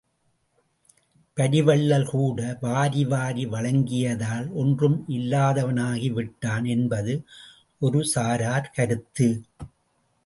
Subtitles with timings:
[1.37, 7.15] பரி வள்ளல் கூட வாரி வாரி வழங்கியதால் ஒன்றும் இல்லாதவனாகிவிட்டான் என்பது
[7.81, 9.29] ஒருசாரார் கருத்து.